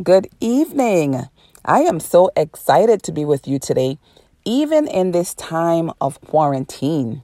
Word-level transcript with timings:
Good 0.00 0.28
evening. 0.40 1.28
I 1.66 1.80
am 1.80 2.00
so 2.00 2.30
excited 2.34 3.02
to 3.02 3.12
be 3.12 3.26
with 3.26 3.46
you 3.46 3.58
today, 3.58 3.98
even 4.42 4.88
in 4.88 5.12
this 5.12 5.34
time 5.34 5.90
of 6.00 6.18
quarantine. 6.22 7.22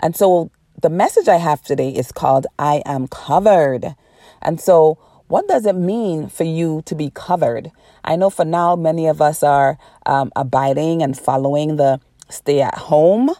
And 0.00 0.14
so, 0.14 0.50
the 0.82 0.90
message 0.90 1.26
I 1.26 1.36
have 1.36 1.62
today 1.62 1.88
is 1.88 2.12
called 2.12 2.46
I 2.58 2.82
Am 2.84 3.08
Covered. 3.08 3.94
And 4.42 4.60
so, 4.60 4.98
what 5.28 5.48
does 5.48 5.64
it 5.64 5.76
mean 5.76 6.28
for 6.28 6.44
you 6.44 6.82
to 6.84 6.94
be 6.94 7.10
covered? 7.14 7.70
I 8.04 8.16
know 8.16 8.28
for 8.28 8.44
now, 8.44 8.76
many 8.76 9.06
of 9.06 9.22
us 9.22 9.42
are 9.42 9.78
um, 10.04 10.30
abiding 10.36 11.02
and 11.02 11.18
following 11.18 11.76
the 11.76 12.00
stay 12.28 12.60
at 12.60 12.74
home 12.74 13.30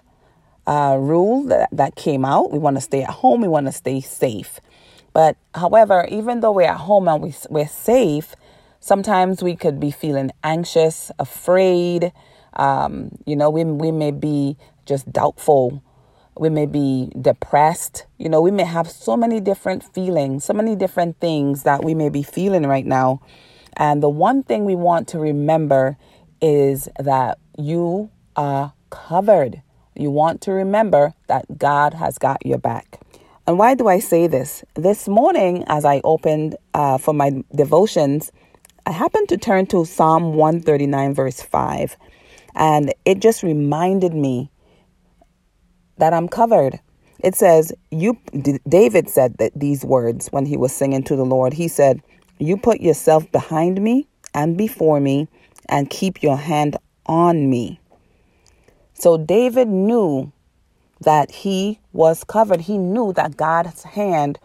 uh, 0.66 0.96
rule 0.98 1.44
that, 1.44 1.68
that 1.70 1.96
came 1.96 2.24
out. 2.24 2.50
We 2.50 2.58
want 2.58 2.78
to 2.78 2.80
stay 2.80 3.02
at 3.02 3.10
home, 3.10 3.42
we 3.42 3.48
want 3.48 3.66
to 3.66 3.72
stay 3.72 4.00
safe. 4.00 4.58
But 5.14 5.36
however, 5.54 6.06
even 6.10 6.40
though 6.40 6.52
we're 6.52 6.68
at 6.68 6.80
home 6.80 7.08
and 7.08 7.22
we, 7.22 7.34
we're 7.48 7.68
safe, 7.68 8.34
sometimes 8.80 9.42
we 9.42 9.56
could 9.56 9.80
be 9.80 9.90
feeling 9.90 10.32
anxious, 10.42 11.10
afraid. 11.18 12.12
Um, 12.54 13.16
you 13.24 13.36
know, 13.36 13.48
we, 13.48 13.64
we 13.64 13.90
may 13.92 14.10
be 14.10 14.58
just 14.84 15.10
doubtful. 15.10 15.82
We 16.36 16.50
may 16.50 16.66
be 16.66 17.12
depressed. 17.18 18.06
You 18.18 18.28
know, 18.28 18.42
we 18.42 18.50
may 18.50 18.64
have 18.64 18.90
so 18.90 19.16
many 19.16 19.40
different 19.40 19.84
feelings, 19.94 20.44
so 20.44 20.52
many 20.52 20.74
different 20.74 21.20
things 21.20 21.62
that 21.62 21.84
we 21.84 21.94
may 21.94 22.08
be 22.08 22.24
feeling 22.24 22.66
right 22.66 22.84
now. 22.84 23.22
And 23.76 24.02
the 24.02 24.08
one 24.08 24.42
thing 24.42 24.64
we 24.64 24.74
want 24.74 25.08
to 25.08 25.18
remember 25.20 25.96
is 26.40 26.88
that 26.98 27.38
you 27.56 28.10
are 28.34 28.72
covered. 28.90 29.62
You 29.94 30.10
want 30.10 30.40
to 30.42 30.52
remember 30.52 31.14
that 31.28 31.56
God 31.56 31.94
has 31.94 32.18
got 32.18 32.44
your 32.44 32.58
back. 32.58 33.00
And 33.46 33.58
why 33.58 33.74
do 33.74 33.88
I 33.88 33.98
say 33.98 34.26
this? 34.26 34.64
This 34.74 35.06
morning, 35.06 35.64
as 35.66 35.84
I 35.84 36.00
opened 36.02 36.56
uh, 36.72 36.96
for 36.96 37.12
my 37.12 37.42
devotions, 37.54 38.32
I 38.86 38.92
happened 38.92 39.28
to 39.28 39.36
turn 39.36 39.66
to 39.66 39.84
Psalm 39.84 40.34
139, 40.34 41.14
verse 41.14 41.42
5, 41.42 41.96
and 42.54 42.94
it 43.04 43.20
just 43.20 43.42
reminded 43.42 44.14
me 44.14 44.50
that 45.98 46.14
I'm 46.14 46.28
covered. 46.28 46.80
It 47.20 47.34
says, 47.34 47.72
"You." 47.90 48.16
David 48.68 49.08
said 49.08 49.36
that 49.38 49.52
these 49.54 49.84
words 49.84 50.28
when 50.28 50.46
he 50.46 50.56
was 50.56 50.72
singing 50.72 51.02
to 51.04 51.16
the 51.16 51.24
Lord. 51.24 51.52
He 51.52 51.68
said, 51.68 52.02
"You 52.38 52.56
put 52.56 52.80
yourself 52.80 53.30
behind 53.30 53.80
me 53.80 54.06
and 54.34 54.56
before 54.56 55.00
me, 55.00 55.28
and 55.68 55.88
keep 55.88 56.22
your 56.22 56.36
hand 56.36 56.76
on 57.06 57.48
me." 57.48 57.78
So 58.94 59.16
David 59.16 59.68
knew 59.68 60.32
that 61.04 61.30
he 61.30 61.78
was 61.92 62.24
covered. 62.24 62.62
He 62.62 62.78
knew 62.78 63.12
that 63.14 63.36
God's 63.36 63.82
hand 63.82 64.38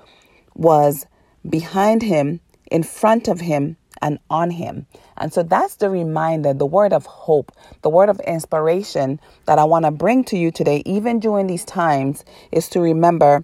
was 0.55 1.05
behind 1.47 2.03
him, 2.03 2.39
in 2.69 2.83
front 2.83 3.27
of 3.27 3.39
him, 3.39 3.77
and 4.01 4.19
on 4.29 4.51
him. 4.51 4.85
And 5.17 5.33
so 5.33 5.43
that's 5.43 5.75
the 5.75 5.89
reminder, 5.89 6.53
the 6.53 6.65
word 6.65 6.93
of 6.93 7.05
hope, 7.05 7.51
the 7.81 7.89
word 7.89 8.09
of 8.09 8.19
inspiration 8.21 9.19
that 9.45 9.59
I 9.59 9.65
want 9.65 9.85
to 9.85 9.91
bring 9.91 10.23
to 10.25 10.37
you 10.37 10.51
today, 10.51 10.83
even 10.85 11.19
during 11.19 11.47
these 11.47 11.65
times, 11.65 12.23
is 12.51 12.69
to 12.69 12.79
remember 12.79 13.43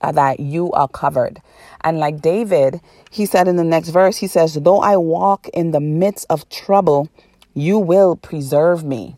uh, 0.00 0.12
that 0.12 0.40
you 0.40 0.72
are 0.72 0.88
covered. 0.88 1.40
And 1.82 1.98
like 1.98 2.20
David, 2.20 2.80
he 3.10 3.26
said 3.26 3.48
in 3.48 3.56
the 3.56 3.64
next 3.64 3.88
verse, 3.90 4.18
he 4.18 4.26
says, 4.26 4.54
Though 4.54 4.80
I 4.80 4.96
walk 4.96 5.48
in 5.54 5.70
the 5.70 5.80
midst 5.80 6.26
of 6.28 6.48
trouble, 6.48 7.08
you 7.54 7.78
will 7.78 8.16
preserve 8.16 8.84
me. 8.84 9.16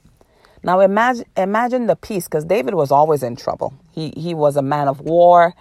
Now 0.63 0.81
imagine 0.81 1.27
imagine 1.37 1.87
the 1.87 1.97
peace 1.97 2.25
because 2.25 2.45
David 2.45 2.75
was 2.75 2.91
always 2.91 3.23
in 3.23 3.37
trouble. 3.37 3.75
He 3.93 4.13
he 4.17 4.35
was 4.35 4.57
a 4.57 4.63
man 4.63 4.89
of 4.89 5.01
war. 5.01 5.55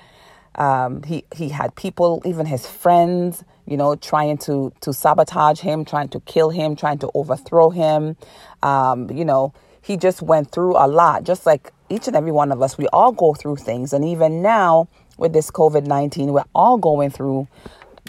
Um, 0.55 1.03
he 1.03 1.23
he 1.35 1.49
had 1.49 1.75
people, 1.75 2.21
even 2.25 2.45
his 2.45 2.65
friends, 2.65 3.43
you 3.65 3.77
know, 3.77 3.95
trying 3.95 4.37
to 4.39 4.73
to 4.81 4.93
sabotage 4.93 5.59
him, 5.59 5.85
trying 5.85 6.09
to 6.09 6.19
kill 6.21 6.49
him, 6.49 6.75
trying 6.75 6.97
to 6.99 7.11
overthrow 7.13 7.69
him. 7.69 8.17
Um, 8.63 9.09
you 9.11 9.23
know, 9.23 9.53
he 9.81 9.97
just 9.97 10.21
went 10.21 10.51
through 10.51 10.75
a 10.77 10.87
lot, 10.87 11.23
just 11.23 11.45
like 11.45 11.71
each 11.89 12.07
and 12.07 12.15
every 12.15 12.31
one 12.31 12.51
of 12.51 12.61
us. 12.61 12.77
We 12.77 12.87
all 12.87 13.11
go 13.11 13.33
through 13.33 13.57
things, 13.57 13.93
and 13.93 14.03
even 14.03 14.41
now 14.41 14.87
with 15.17 15.33
this 15.33 15.51
COVID 15.51 15.85
nineteen, 15.85 16.33
we're 16.33 16.43
all 16.55 16.77
going 16.77 17.11
through 17.11 17.47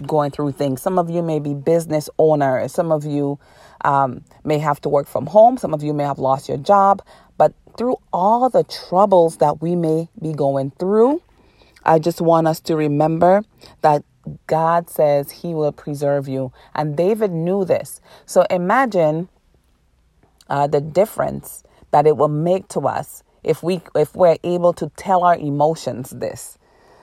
going 0.07 0.31
through 0.31 0.53
things. 0.53 0.83
Some 0.83 0.99
of 0.99 1.11
you 1.11 1.23
may 1.23 1.39
be 1.39 1.55
business 1.55 2.09
owners. 2.19 2.73
Some 2.73 2.93
of 2.93 3.05
you 3.05 3.39
um, 3.85 4.25
may 4.45 4.59
have 4.59 4.81
to 4.83 4.89
work 4.89 5.07
from 5.07 5.27
home. 5.27 5.59
Some 5.59 5.75
of 5.75 5.83
you 5.83 5.93
may 5.93 6.05
have 6.05 6.19
lost 6.19 6.49
your 6.49 6.59
job. 6.59 7.03
But 7.37 7.53
through 7.77 7.97
all 8.13 8.51
the 8.51 8.65
troubles 8.65 9.39
that 9.39 9.63
we 9.63 9.77
may 9.77 10.09
be 10.21 10.33
going 10.33 10.73
through, 10.79 11.23
I 11.85 11.99
just 11.99 12.21
want 12.21 12.47
us 12.49 12.61
to 12.63 12.77
remember 12.77 13.43
that 13.83 14.05
God 14.47 14.91
says 14.91 15.31
He 15.31 15.55
will 15.55 15.73
preserve 15.73 16.29
you. 16.29 16.53
And 16.75 16.97
David 16.97 17.31
knew 17.33 17.65
this. 17.65 18.01
So 18.27 18.45
imagine 18.51 19.29
uh, 20.49 20.67
the 20.67 20.81
difference 20.81 21.63
that 21.91 22.07
it 22.07 22.17
will 22.17 22.29
make 22.29 22.69
to 22.69 22.81
us 22.81 23.23
if 23.45 23.63
we 23.63 23.81
if 23.95 24.15
we're 24.15 24.37
able 24.45 24.73
to 24.75 24.91
tell 24.97 25.25
our 25.25 25.37
emotions 25.37 26.11
this 26.11 26.58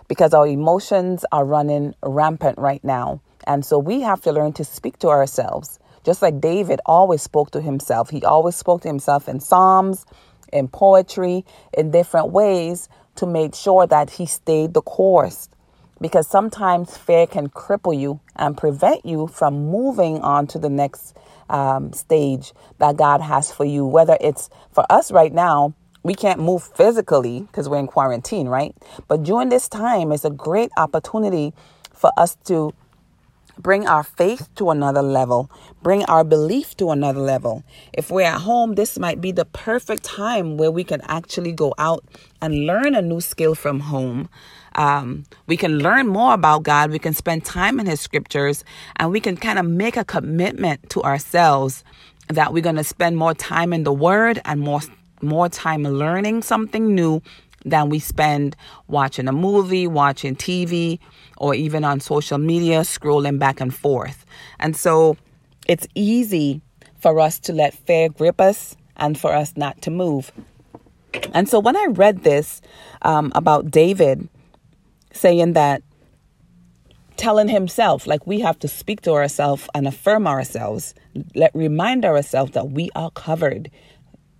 because 0.08 0.34
our 0.34 0.48
emotions 0.48 1.26
are 1.32 1.46
running 1.46 1.94
rampant 2.04 2.58
right 2.58 2.84
now 2.84 3.22
and 3.48 3.66
so 3.66 3.78
we 3.78 4.02
have 4.02 4.22
to 4.22 4.32
learn 4.32 4.54
to 4.54 4.64
speak 4.64 4.98
to 5.00 5.08
ourselves 5.08 5.80
just 6.06 6.22
like 6.22 6.40
David 6.40 6.80
always 6.86 7.24
spoke 7.24 7.50
to 7.52 7.62
himself, 7.62 8.12
he 8.12 8.24
always 8.24 8.56
spoke 8.56 8.82
to 8.84 8.88
himself 8.88 9.28
in 9.28 9.40
Psalms, 9.40 10.06
in 10.54 10.68
poetry, 10.68 11.44
in 11.76 11.90
different 11.90 12.30
ways 12.30 12.88
to 13.16 13.26
make 13.26 13.56
sure 13.56 13.88
that 13.88 14.12
he 14.12 14.28
stayed 14.28 14.76
the 14.76 14.84
course. 14.84 15.50
Because 16.00 16.28
sometimes 16.28 16.96
fear 16.96 17.26
can 17.26 17.50
cripple 17.50 17.98
you 17.98 18.20
and 18.36 18.56
prevent 18.56 19.04
you 19.06 19.26
from 19.28 19.66
moving 19.66 20.20
on 20.20 20.46
to 20.48 20.60
the 20.60 20.70
next 20.70 21.18
um, 21.50 21.92
stage 21.94 22.54
that 22.78 22.98
God 22.98 23.22
has 23.22 23.52
for 23.52 23.66
you. 23.66 23.86
Whether 23.86 24.18
it's 24.22 24.50
for 24.72 24.86
us 24.92 25.12
right 25.12 25.34
now, 25.34 25.74
we 26.06 26.14
can't 26.14 26.40
move 26.40 26.62
physically 26.62 27.40
because 27.42 27.68
we're 27.68 27.80
in 27.80 27.88
quarantine, 27.88 28.48
right? 28.48 28.76
But 29.08 29.24
during 29.24 29.50
this 29.50 29.68
time, 29.68 30.12
it's 30.12 30.24
a 30.24 30.30
great 30.30 30.70
opportunity 30.78 31.52
for 31.96 32.12
us 32.16 32.38
to 32.46 32.76
bring 33.58 33.88
our 33.88 34.04
faith 34.04 34.48
to 34.58 34.70
another 34.70 35.02
level, 35.02 35.50
bring 35.82 36.06
our 36.06 36.24
belief 36.24 36.78
to 36.78 36.92
another 36.92 37.22
level. 37.22 37.64
If 37.92 38.12
we're 38.12 38.28
at 38.28 38.42
home, 38.42 38.76
this 38.76 39.00
might 39.00 39.20
be 39.20 39.32
the 39.32 39.46
perfect 39.46 40.04
time 40.04 40.58
where 40.58 40.70
we 40.70 40.84
can 40.84 41.02
actually 41.06 41.54
go 41.54 41.74
out 41.80 42.06
and 42.40 42.68
learn 42.68 42.94
a 42.94 43.02
new 43.02 43.20
skill 43.20 43.56
from 43.56 43.80
home. 43.80 44.30
Um, 44.76 45.24
we 45.48 45.58
can 45.58 45.80
learn 45.80 46.06
more 46.06 46.36
about 46.36 46.62
God, 46.62 46.92
we 46.92 47.00
can 47.00 47.16
spend 47.16 47.46
time 47.46 47.80
in 47.80 47.88
His 47.88 48.00
scriptures, 48.00 48.64
and 48.98 49.10
we 49.10 49.20
can 49.20 49.38
kind 49.38 49.58
of 49.58 49.66
make 49.66 49.98
a 49.98 50.06
commitment 50.06 50.88
to 50.92 51.02
ourselves 51.02 51.84
that 52.28 52.54
we're 52.54 52.62
going 52.62 52.76
to 52.76 52.84
spend 52.84 53.18
more 53.18 53.34
time 53.34 53.74
in 53.74 53.84
the 53.84 53.94
Word 53.94 54.40
and 54.46 54.60
more 54.60 54.82
more 55.26 55.50
time 55.50 55.84
learning 55.84 56.44
something 56.44 56.94
new 56.96 57.22
than 57.66 57.90
we 57.90 58.00
spend 58.00 58.56
watching 58.88 59.28
a 59.28 59.32
movie, 59.32 59.88
watching 59.88 60.36
TV, 60.36 61.00
or 61.38 61.56
even 61.56 61.84
on 61.84 62.00
social 62.00 62.38
media, 62.38 62.82
scrolling 62.82 63.40
back 63.40 63.60
and 63.60 63.74
forth. 63.74 64.26
And 64.60 64.76
so 64.76 65.18
it's 65.68 65.88
easy 65.96 66.62
for 67.00 67.20
us 67.20 67.40
to 67.40 67.54
let 67.54 67.74
fear 67.74 68.10
grip 68.10 68.40
us 68.40 68.76
and 68.98 69.20
for 69.20 69.34
us 69.34 69.58
not 69.58 69.82
to 69.82 69.92
move. 69.92 70.32
And 71.34 71.50
so 71.50 71.60
when 71.60 71.76
I 71.76 71.88
read 71.90 72.24
this 72.24 72.62
um, 73.02 73.32
about 73.36 73.72
David 73.72 74.28
saying 75.12 75.54
that, 75.54 75.82
telling 77.18 77.48
himself, 77.48 78.08
like 78.08 78.28
we 78.28 78.42
have 78.42 78.60
to 78.60 78.68
speak 78.68 79.02
to 79.02 79.12
ourselves 79.12 79.68
and 79.74 79.88
affirm 79.88 80.28
ourselves, 80.28 80.94
let 81.34 81.52
remind 81.56 82.04
ourselves 82.04 82.52
that 82.52 82.72
we 82.72 82.90
are 82.96 83.10
covered. 83.12 83.72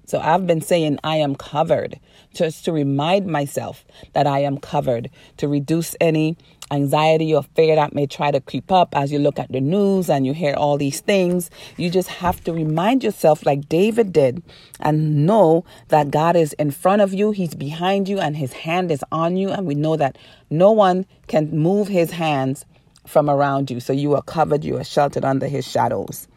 So 0.08 0.20
I've 0.20 0.46
been 0.46 0.62
saying 0.62 1.00
I 1.04 1.18
am 1.18 1.36
covered 1.36 2.00
just 2.34 2.66
to 2.66 2.72
remind 2.72 3.28
myself 3.28 3.86
that 4.14 4.28
I 4.28 4.40
am 4.40 4.58
covered, 4.58 5.10
to 5.38 5.48
reduce 5.48 5.96
any 6.00 6.38
anxiety 6.72 7.34
or 7.34 7.44
fear 7.56 7.76
that 7.76 7.94
may 7.94 8.08
try 8.08 8.32
to 8.32 8.42
creep 8.42 8.72
up 8.72 8.96
as 8.96 9.12
you 9.12 9.20
look 9.20 9.40
at 9.40 9.52
the 9.52 9.62
news 9.62 10.10
and 10.10 10.26
you 10.26 10.34
hear 10.34 10.54
all 10.56 10.78
these 10.78 11.02
things. 11.02 11.50
You 11.78 11.90
just 11.90 12.10
have 12.10 12.44
to 12.44 12.54
remind 12.54 13.04
yourself, 13.04 13.46
like 13.46 13.70
David 13.70 14.14
did, 14.14 14.44
and 14.80 15.26
know 15.26 15.66
that 15.90 16.12
God 16.12 16.36
is 16.36 16.54
in 16.54 16.72
front 16.72 17.02
of 17.02 17.14
you, 17.14 17.32
He's 17.32 17.56
behind 17.56 18.10
you, 18.10 18.20
and 18.20 18.36
His 18.36 18.54
hand 18.54 18.92
is 18.92 19.04
on 19.12 19.38
you. 19.38 19.50
And 19.50 19.68
we 19.68 19.76
know 19.76 19.96
that 19.96 20.18
no 20.50 20.72
one 20.72 21.06
can 21.28 21.52
move 21.52 21.88
His 21.88 22.12
hands 22.12 22.66
from 23.08 23.30
around 23.30 23.70
you. 23.70 23.80
So 23.80 23.94
you 23.94 24.16
are 24.16 24.24
covered, 24.24 24.64
you 24.64 24.78
are 24.78 24.84
sheltered 24.84 25.26
under 25.26 25.48
His 25.48 25.68
shadows. 25.68 26.28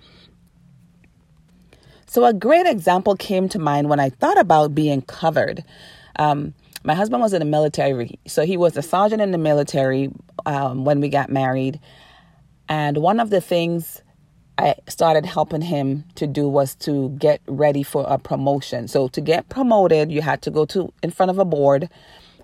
So, 2.10 2.24
a 2.24 2.32
great 2.32 2.66
example 2.66 3.16
came 3.16 3.50
to 3.50 3.58
mind 3.58 3.90
when 3.90 4.00
I 4.00 4.08
thought 4.08 4.38
about 4.38 4.74
being 4.74 5.02
covered. 5.02 5.62
Um, 6.16 6.54
my 6.82 6.94
husband 6.94 7.20
was 7.20 7.34
in 7.34 7.40
the 7.40 7.44
military, 7.44 8.18
so 8.26 8.46
he 8.46 8.56
was 8.56 8.78
a 8.78 8.82
sergeant 8.82 9.20
in 9.20 9.30
the 9.30 9.38
military 9.38 10.10
um, 10.46 10.86
when 10.86 11.00
we 11.00 11.10
got 11.10 11.28
married. 11.28 11.78
And 12.66 12.96
one 12.96 13.20
of 13.20 13.28
the 13.28 13.42
things 13.42 14.00
I 14.56 14.76
started 14.88 15.26
helping 15.26 15.60
him 15.60 16.04
to 16.14 16.26
do 16.26 16.48
was 16.48 16.74
to 16.76 17.10
get 17.10 17.42
ready 17.46 17.82
for 17.82 18.06
a 18.08 18.18
promotion. 18.18 18.88
So, 18.88 19.08
to 19.08 19.20
get 19.20 19.50
promoted, 19.50 20.10
you 20.10 20.22
had 20.22 20.40
to 20.42 20.50
go 20.50 20.64
to 20.64 20.90
in 21.02 21.10
front 21.10 21.28
of 21.28 21.38
a 21.38 21.44
board 21.44 21.90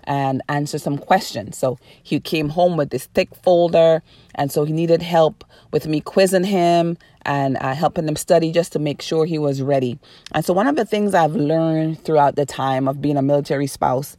and 0.07 0.41
answer 0.49 0.77
some 0.77 0.97
questions. 0.97 1.57
So 1.57 1.77
he 2.03 2.19
came 2.19 2.49
home 2.49 2.77
with 2.77 2.89
this 2.89 3.05
thick 3.07 3.33
folder, 3.35 4.01
and 4.35 4.51
so 4.51 4.63
he 4.63 4.73
needed 4.73 5.01
help 5.01 5.43
with 5.71 5.87
me 5.87 6.01
quizzing 6.01 6.43
him 6.43 6.97
and 7.23 7.57
uh, 7.59 7.73
helping 7.73 8.07
him 8.07 8.15
study 8.15 8.51
just 8.51 8.71
to 8.73 8.79
make 8.79 9.01
sure 9.01 9.25
he 9.25 9.39
was 9.39 9.61
ready. 9.61 9.99
And 10.31 10.45
so, 10.45 10.53
one 10.53 10.67
of 10.67 10.75
the 10.75 10.85
things 10.85 11.13
I've 11.13 11.35
learned 11.35 12.03
throughout 12.03 12.35
the 12.35 12.45
time 12.45 12.87
of 12.87 13.01
being 13.01 13.17
a 13.17 13.21
military 13.21 13.67
spouse 13.67 14.15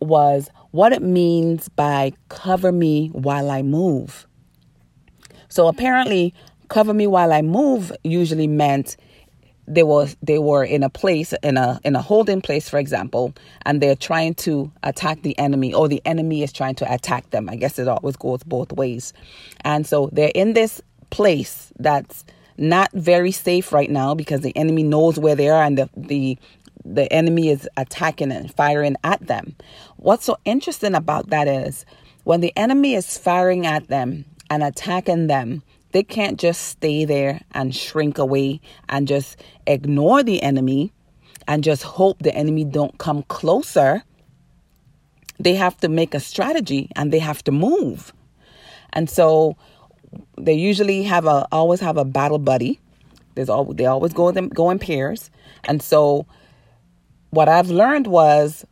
was 0.00 0.48
what 0.70 0.92
it 0.92 1.02
means 1.02 1.68
by 1.68 2.12
cover 2.28 2.72
me 2.72 3.08
while 3.08 3.50
I 3.50 3.62
move. 3.62 4.26
So, 5.48 5.66
apparently, 5.66 6.32
cover 6.68 6.94
me 6.94 7.06
while 7.06 7.32
I 7.32 7.42
move 7.42 7.92
usually 8.04 8.46
meant 8.46 8.96
they 9.66 9.82
was 9.82 10.16
they 10.22 10.38
were 10.38 10.64
in 10.64 10.82
a 10.82 10.90
place 10.90 11.32
in 11.42 11.56
a 11.56 11.80
in 11.84 11.94
a 11.94 12.02
holding 12.02 12.40
place 12.40 12.68
for 12.68 12.78
example 12.78 13.32
and 13.62 13.80
they're 13.80 13.96
trying 13.96 14.34
to 14.34 14.70
attack 14.82 15.22
the 15.22 15.38
enemy 15.38 15.72
or 15.72 15.88
the 15.88 16.02
enemy 16.04 16.42
is 16.42 16.52
trying 16.52 16.74
to 16.76 16.92
attack 16.92 17.30
them. 17.30 17.48
I 17.48 17.56
guess 17.56 17.78
it 17.78 17.86
always 17.88 18.16
goes 18.16 18.42
both 18.42 18.72
ways. 18.72 19.12
And 19.60 19.86
so 19.86 20.08
they're 20.12 20.32
in 20.34 20.54
this 20.54 20.80
place 21.10 21.72
that's 21.78 22.24
not 22.56 22.90
very 22.92 23.32
safe 23.32 23.72
right 23.72 23.90
now 23.90 24.14
because 24.14 24.40
the 24.40 24.56
enemy 24.56 24.82
knows 24.82 25.18
where 25.18 25.34
they 25.34 25.48
are 25.48 25.62
and 25.62 25.78
the 25.78 25.88
the 25.96 26.38
the 26.84 27.12
enemy 27.12 27.50
is 27.50 27.68
attacking 27.76 28.32
and 28.32 28.52
firing 28.54 28.96
at 29.04 29.26
them. 29.26 29.54
What's 29.96 30.24
so 30.24 30.38
interesting 30.44 30.94
about 30.94 31.30
that 31.30 31.46
is 31.46 31.84
when 32.24 32.40
the 32.40 32.52
enemy 32.56 32.94
is 32.94 33.18
firing 33.18 33.66
at 33.66 33.88
them 33.88 34.24
and 34.48 34.62
attacking 34.62 35.26
them 35.26 35.62
they 35.92 36.02
can't 36.02 36.38
just 36.38 36.62
stay 36.62 37.04
there 37.04 37.40
and 37.52 37.74
shrink 37.74 38.18
away 38.18 38.60
and 38.88 39.08
just 39.08 39.36
ignore 39.66 40.22
the 40.22 40.42
enemy 40.42 40.92
and 41.48 41.64
just 41.64 41.82
hope 41.82 42.18
the 42.20 42.34
enemy 42.34 42.64
don't 42.64 42.96
come 42.98 43.22
closer. 43.24 44.04
They 45.38 45.54
have 45.54 45.76
to 45.78 45.88
make 45.88 46.14
a 46.14 46.20
strategy 46.20 46.90
and 46.94 47.12
they 47.12 47.18
have 47.18 47.42
to 47.44 47.52
move. 47.52 48.12
And 48.92 49.08
so 49.08 49.56
they 50.38 50.54
usually 50.54 51.02
have 51.04 51.26
a 51.26 51.46
always 51.52 51.80
have 51.80 51.96
a 51.96 52.04
battle 52.04 52.38
buddy. 52.38 52.80
There's 53.34 53.48
all 53.48 53.64
they 53.64 53.86
always 53.86 54.12
go 54.12 54.30
them 54.32 54.48
go 54.48 54.70
in 54.70 54.78
pairs. 54.78 55.30
And 55.64 55.82
so 55.82 56.26
what 57.30 57.48
I've 57.48 57.70
learned 57.70 58.06
was 58.06 58.64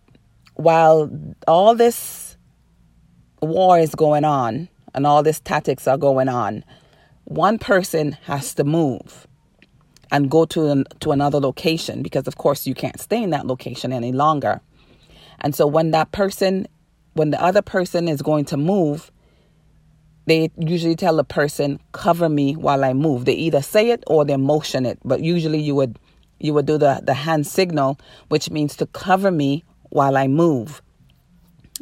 while 0.55 1.11
all 1.47 1.75
this 1.75 2.37
war 3.41 3.79
is 3.79 3.95
going 3.95 4.25
on 4.25 4.69
and 4.95 5.07
all 5.07 5.23
these 5.23 5.41
tactics 5.41 5.87
are 5.87 5.97
going 5.97 6.29
on, 6.29 6.65
one 7.29 7.59
person 7.59 8.13
has 8.23 8.55
to 8.55 8.65
move 8.65 9.27
and 10.11 10.31
go 10.31 10.47
to 10.47 10.69
an, 10.69 10.85
to 11.01 11.13
another 11.13 11.39
location 11.39 12.03
because 12.03 12.27
of 12.27 12.37
course 12.39 12.67
you 12.67 12.75
can't 12.75 12.99
stay 12.99 13.23
in 13.23 13.31
that 13.31 13.47
location 13.47 13.93
any 13.93 14.13
longer. 14.13 14.63
And 15.41 15.55
so 15.55 15.67
when 15.67 15.91
that 15.91 16.11
person 16.11 16.67
when 17.13 17.31
the 17.31 17.43
other 17.43 17.63
person 17.63 18.09
is 18.09 18.23
going 18.23 18.45
to 18.47 18.57
move, 18.57 19.11
they 20.27 20.51
usually 20.57 20.95
tell 20.97 21.17
the 21.17 21.25
person 21.25 21.81
cover 21.93 22.29
me 22.29 22.55
while 22.55 22.85
I 22.85 22.93
move. 22.95 23.25
They 23.27 23.35
either 23.35 23.61
say 23.61 23.91
it 23.91 24.05
or 24.07 24.25
they 24.25 24.37
motion 24.37 24.87
it, 24.87 24.99
but 25.05 25.21
usually 25.21 25.61
you 25.61 25.75
would 25.75 25.99
you 26.41 26.55
would 26.55 26.65
do 26.65 26.79
the 26.79 27.03
the 27.05 27.15
hand 27.15 27.47
signal 27.47 28.01
which 28.29 28.49
means 28.49 28.75
to 28.77 28.87
cover 28.87 29.31
me 29.31 29.65
while 29.91 30.17
I 30.17 30.29
move. 30.29 30.81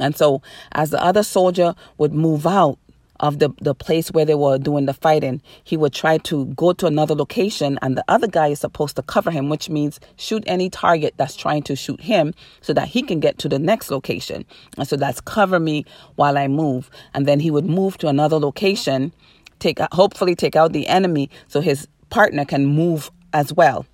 And 0.00 0.16
so 0.16 0.43
as 0.72 0.90
the 0.90 1.02
other 1.02 1.22
soldier 1.22 1.76
would 1.98 2.12
move 2.12 2.48
out, 2.48 2.81
of 3.20 3.38
the, 3.38 3.50
the 3.60 3.74
place 3.74 4.10
where 4.10 4.24
they 4.24 4.34
were 4.34 4.58
doing 4.58 4.86
the 4.86 4.94
fighting, 4.94 5.40
he 5.64 5.76
would 5.76 5.92
try 5.92 6.18
to 6.18 6.46
go 6.46 6.72
to 6.74 6.86
another 6.86 7.14
location 7.14 7.78
and 7.82 7.96
the 7.96 8.04
other 8.08 8.26
guy 8.26 8.48
is 8.48 8.60
supposed 8.60 8.96
to 8.96 9.02
cover 9.02 9.30
him, 9.30 9.48
which 9.48 9.68
means 9.68 10.00
shoot 10.16 10.42
any 10.46 10.70
target 10.70 11.14
that's 11.16 11.36
trying 11.36 11.62
to 11.64 11.76
shoot 11.76 12.00
him 12.00 12.34
so 12.60 12.72
that 12.72 12.88
he 12.88 13.02
can 13.02 13.20
get 13.20 13.38
to 13.38 13.48
the 13.48 13.58
next 13.58 13.90
location. 13.90 14.44
And 14.76 14.86
so 14.86 14.96
that's 14.96 15.20
cover 15.20 15.60
me 15.60 15.84
while 16.16 16.36
I 16.38 16.48
move. 16.48 16.90
And 17.14 17.26
then 17.26 17.40
he 17.40 17.50
would 17.50 17.66
move 17.66 17.98
to 17.98 18.08
another 18.08 18.38
location, 18.38 19.12
take 19.58 19.78
hopefully 19.92 20.34
take 20.34 20.56
out 20.56 20.72
the 20.72 20.86
enemy 20.88 21.30
so 21.48 21.60
his 21.60 21.88
partner 22.10 22.44
can 22.44 22.66
move 22.66 23.10
as 23.32 23.52
well. 23.52 23.86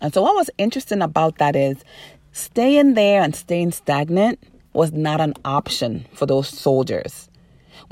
And 0.00 0.12
so 0.12 0.22
what 0.22 0.34
was 0.34 0.50
interesting 0.58 1.02
about 1.02 1.38
that 1.38 1.56
is 1.56 1.84
staying 2.32 2.94
there 2.94 3.22
and 3.22 3.34
staying 3.34 3.72
stagnant 3.72 4.38
was 4.72 4.92
not 4.92 5.20
an 5.20 5.34
option 5.44 6.04
for 6.12 6.26
those 6.26 6.48
soldiers. 6.48 7.30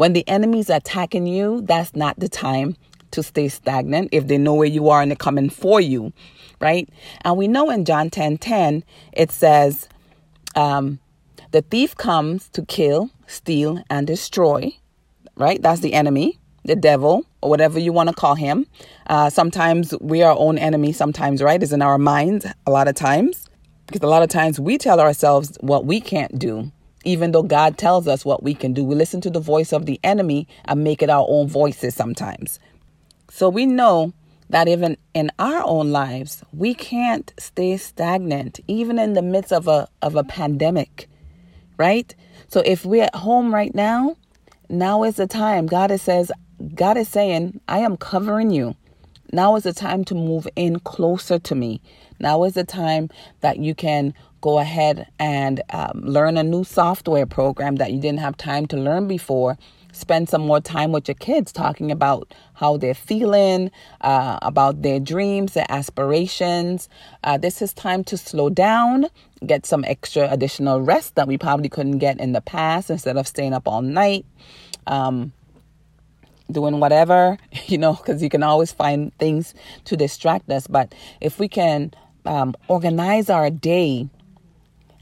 When 0.02 0.14
the 0.14 0.28
enemy's 0.28 0.69
attacking 0.69 1.28
you, 1.28 1.60
that's 1.60 1.94
not 1.94 2.19
the 2.19 2.28
time 2.28 2.75
to 3.12 3.22
stay 3.22 3.46
stagnant 3.46 4.08
if 4.10 4.26
they 4.26 4.37
know 4.37 4.52
where 4.52 4.66
you 4.66 4.88
are 4.88 5.00
and 5.00 5.12
they're 5.12 5.16
coming 5.16 5.49
for 5.49 5.81
you, 5.81 6.12
right? 6.60 6.88
And 7.20 7.37
we 7.37 7.46
know 7.46 7.70
in 7.70 7.84
John 7.84 8.10
10 8.10 8.38
10, 8.38 8.82
it 9.12 9.31
says, 9.31 9.88
um, 10.56 10.99
the 11.52 11.62
thief 11.62 11.96
comes 11.96 12.49
to 12.49 12.64
kill, 12.64 13.10
steal, 13.28 13.81
and 13.90 14.04
destroy, 14.04 14.76
right? 15.37 15.62
That's 15.62 15.82
the 15.82 15.94
enemy, 15.94 16.40
the 16.64 16.75
devil, 16.75 17.25
or 17.40 17.48
whatever 17.48 17.78
you 17.78 17.93
want 17.93 18.08
to 18.08 18.14
call 18.16 18.34
him. 18.34 18.66
Uh, 19.06 19.31
sometimes 19.31 19.94
we 20.00 20.25
are 20.25 20.32
our 20.32 20.38
own 20.40 20.58
enemy, 20.58 20.93
sometimes, 20.93 21.40
right? 21.40 21.62
Is 21.62 21.72
in 21.72 21.81
our 21.81 21.96
minds 21.96 22.44
a 22.66 22.72
lot 22.72 22.88
of 22.88 22.96
times. 22.96 23.48
Because 23.87 24.02
a 24.02 24.08
lot 24.08 24.25
of 24.25 24.31
times 24.31 24.58
we 24.58 24.78
tell 24.78 24.98
ourselves 24.98 25.56
what 25.60 25.87
we 25.87 26.00
can't 26.00 26.37
do 26.40 26.72
even 27.04 27.32
though 27.32 27.43
God 27.43 27.78
tells 27.78 28.06
us 28.08 28.25
what 28.25 28.43
we 28.43 28.54
can 28.54 28.72
do. 28.72 28.84
We 28.84 28.94
listen 28.94 29.20
to 29.22 29.31
the 29.31 29.40
voice 29.40 29.72
of 29.72 29.87
the 29.87 30.00
enemy 30.04 30.49
and 30.64 30.84
make 30.84 31.02
it 31.02 31.10
our 31.10 31.26
own 31.28 31.49
voices 31.49 31.94
sometimes. 31.94 32.58
So 33.31 33.49
we 33.49 33.66
know 33.66 34.12
that 34.50 34.69
even 34.69 34.96
in 35.14 35.31
our 35.38 35.62
own 35.64 35.90
lives, 35.90 36.44
we 36.52 36.75
can't 36.75 37.32
stay 37.38 37.76
stagnant, 37.78 38.60
even 38.69 38.99
in 38.99 39.14
the 39.14 39.22
midst 39.22 39.52
of 39.52 39.66
a 39.66 39.88
of 40.02 40.14
a 40.14 40.25
pandemic, 40.25 41.08
right? 41.78 42.14
So 42.49 42.60
if 42.64 42.84
we're 42.84 43.05
at 43.05 43.14
home 43.14 43.55
right 43.55 43.75
now, 43.75 44.16
now 44.69 45.05
is 45.05 45.16
the 45.16 45.26
time. 45.26 45.66
God 45.66 45.90
is 45.90 46.02
says, 46.02 46.31
God 46.75 46.98
is 46.98 47.08
saying, 47.08 47.60
I 47.66 47.78
am 47.78 47.96
covering 47.96 48.50
you. 48.50 48.76
Now 49.34 49.56
is 49.56 49.62
the 49.62 49.73
time 49.73 50.05
to 50.05 50.14
move 50.14 50.46
in 50.56 50.79
closer 50.81 51.38
to 51.38 51.55
me. 51.55 51.81
Now 52.20 52.44
is 52.44 52.52
the 52.52 52.64
time 52.64 53.08
that 53.40 53.58
you 53.58 53.75
can 53.75 54.12
go 54.43 54.58
ahead 54.58 55.08
and 55.19 55.62
um, 55.70 56.02
learn 56.05 56.37
a 56.37 56.43
new 56.43 56.64
software 56.64 57.25
program 57.25 57.76
that 57.76 57.93
you 57.93 57.99
didn't 58.00 58.20
have 58.20 58.37
time 58.37 58.67
to 58.67 58.76
learn 58.76 59.08
before. 59.08 59.56
Spend 59.93 60.29
some 60.29 60.43
more 60.43 60.61
time 60.61 60.93
with 60.93 61.08
your 61.08 61.14
kids 61.14 61.50
talking 61.50 61.90
about 61.90 62.34
how 62.55 62.76
they're 62.76 62.94
feeling, 62.94 63.70
uh, 64.02 64.38
about 64.43 64.82
their 64.82 65.00
dreams, 65.00 65.55
their 65.55 65.67
aspirations. 65.70 66.90
Uh, 67.25 67.38
this 67.38 67.62
is 67.62 67.73
time 67.73 68.05
to 68.05 68.19
slow 68.19 68.50
down, 68.50 69.06
get 69.46 69.64
some 69.64 69.82
extra 69.87 70.31
additional 70.31 70.82
rest 70.82 71.14
that 71.14 71.26
we 71.26 71.38
probably 71.38 71.70
couldn't 71.70 71.99
get 71.99 72.20
in 72.20 72.32
the 72.32 72.43
past 72.43 72.90
instead 72.90 73.17
of 73.17 73.26
staying 73.26 73.55
up 73.55 73.67
all 73.67 73.82
night. 73.82 74.26
Um, 74.87 75.32
doing 76.52 76.81
whatever, 76.81 77.38
you 77.66 77.78
know, 77.78 77.94
because 77.94 78.22
you 78.22 78.28
can 78.28 78.43
always 78.43 78.72
find 78.72 79.17
things 79.19 79.55
to 79.86 79.96
distract 79.96 80.50
us. 80.50 80.67
But 80.67 80.94
if 81.20 81.38
we 81.38 81.48
can 81.48 81.93
um, 82.24 82.55
organize 82.69 83.31
our 83.31 83.50
day 83.50 84.08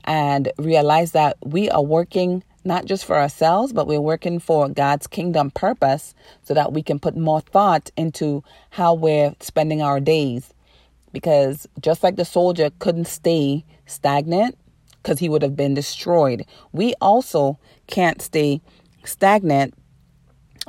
and 0.04 0.50
realize 0.58 1.12
that 1.12 1.36
we 1.44 1.68
are 1.70 1.82
working 1.82 2.42
not 2.64 2.84
just 2.84 3.04
for 3.04 3.16
ourselves, 3.16 3.72
but 3.72 3.86
we're 3.86 4.00
working 4.00 4.38
for 4.38 4.68
God's 4.68 5.06
kingdom 5.06 5.50
purpose 5.50 6.14
so 6.42 6.54
that 6.54 6.72
we 6.72 6.82
can 6.82 6.98
put 6.98 7.16
more 7.16 7.40
thought 7.40 7.90
into 7.96 8.44
how 8.70 8.94
we're 8.94 9.34
spending 9.40 9.80
our 9.82 10.00
days. 10.00 10.52
Because 11.12 11.66
just 11.80 12.02
like 12.02 12.16
the 12.16 12.24
soldier 12.24 12.70
couldn't 12.78 13.06
stay 13.06 13.64
stagnant 13.86 14.56
because 15.02 15.18
he 15.18 15.28
would 15.28 15.42
have 15.42 15.56
been 15.56 15.74
destroyed, 15.74 16.44
we 16.72 16.94
also 17.00 17.58
can't 17.86 18.20
stay 18.20 18.60
stagnant. 19.04 19.74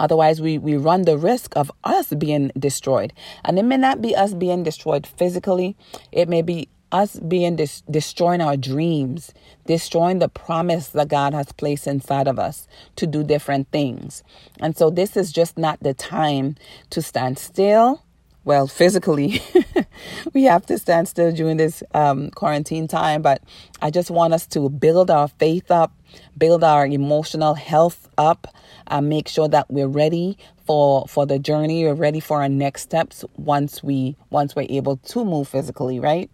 Otherwise, 0.01 0.41
we, 0.41 0.57
we 0.57 0.75
run 0.77 1.03
the 1.03 1.17
risk 1.17 1.55
of 1.55 1.71
us 1.83 2.09
being 2.09 2.51
destroyed. 2.57 3.13
And 3.45 3.59
it 3.59 3.63
may 3.63 3.77
not 3.77 4.01
be 4.01 4.15
us 4.15 4.33
being 4.33 4.63
destroyed 4.63 5.07
physically, 5.07 5.77
it 6.11 6.27
may 6.27 6.41
be 6.41 6.69
us 6.91 7.17
being 7.19 7.55
dis- 7.55 7.83
destroying 7.89 8.41
our 8.41 8.57
dreams, 8.57 9.31
destroying 9.67 10.19
the 10.19 10.27
promise 10.29 10.89
that 10.89 11.07
God 11.07 11.35
has 11.35 11.51
placed 11.53 11.87
inside 11.87 12.27
of 12.27 12.39
us 12.39 12.67
to 12.97 13.07
do 13.07 13.23
different 13.23 13.69
things. 13.71 14.23
And 14.59 14.75
so 14.75 14.89
this 14.89 15.15
is 15.15 15.31
just 15.31 15.57
not 15.57 15.81
the 15.83 15.93
time 15.93 16.55
to 16.89 17.01
stand 17.03 17.37
still. 17.39 18.03
Well, 18.43 18.65
physically, 18.67 19.41
we 20.33 20.45
have 20.45 20.65
to 20.65 20.79
stand 20.79 21.07
still 21.07 21.31
during 21.31 21.57
this 21.57 21.83
um, 21.93 22.31
quarantine 22.31 22.87
time, 22.87 23.21
but 23.21 23.43
I 23.83 23.91
just 23.91 24.09
want 24.09 24.33
us 24.33 24.47
to 24.47 24.67
build 24.69 25.11
our 25.11 25.27
faith 25.27 25.69
up, 25.69 25.93
build 26.37 26.63
our 26.63 26.85
emotional 26.85 27.53
health 27.53 28.07
up, 28.17 28.47
and 28.87 29.09
make 29.09 29.27
sure 29.27 29.47
that 29.47 29.69
we're 29.69 29.87
ready 29.87 30.37
for 30.65 31.05
for 31.07 31.25
the 31.25 31.39
journey. 31.39 31.85
We're 31.85 31.93
ready 31.93 32.19
for 32.19 32.41
our 32.41 32.49
next 32.49 32.83
steps 32.83 33.23
once 33.37 33.83
we 33.83 34.15
once 34.29 34.55
we're 34.55 34.67
able 34.69 34.97
to 34.97 35.25
move 35.25 35.47
physically, 35.47 35.99
right? 35.99 36.29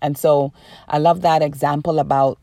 And 0.00 0.16
so 0.16 0.52
I 0.88 0.98
love 0.98 1.22
that 1.22 1.42
example 1.42 1.98
about 1.98 2.38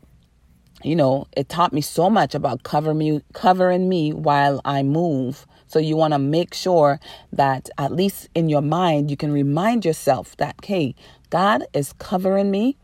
you 0.82 0.94
know, 0.94 1.26
it 1.36 1.48
taught 1.48 1.72
me 1.72 1.80
so 1.80 2.10
much 2.10 2.34
about 2.34 2.62
cover 2.62 2.94
me 2.94 3.22
covering 3.32 3.88
me 3.88 4.12
while 4.12 4.60
I 4.64 4.82
move. 4.82 5.46
So 5.66 5.78
you 5.78 5.96
want 5.96 6.12
to 6.12 6.18
make 6.18 6.54
sure 6.54 7.00
that 7.32 7.68
at 7.78 7.92
least 7.92 8.28
in 8.34 8.48
your 8.48 8.62
mind 8.62 9.10
you 9.10 9.16
can 9.16 9.32
remind 9.32 9.84
yourself 9.84 10.36
that 10.36 10.54
hey, 10.64 10.94
God 11.30 11.64
is 11.72 11.92
covering 11.94 12.50
me 12.50 12.76